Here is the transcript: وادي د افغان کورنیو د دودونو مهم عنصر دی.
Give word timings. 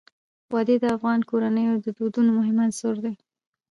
وادي 0.53 0.75
د 0.81 0.85
افغان 0.95 1.19
کورنیو 1.29 1.73
د 1.85 1.87
دودونو 1.97 2.29
مهم 2.39 2.57
عنصر 2.65 2.95
دی. 3.05 3.13